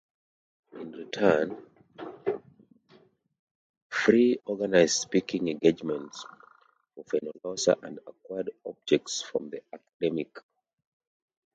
In 0.71 0.93
return, 0.93 1.55
Freer 3.87 4.37
organized 4.45 4.99
speaking 4.99 5.47
engagements 5.47 6.25
for 6.95 7.03
Fenollosa 7.03 7.75
and 7.83 7.99
acquired 8.07 8.49
objects 8.65 9.21
from 9.21 9.51
the 9.51 9.61
academic. 9.71 10.39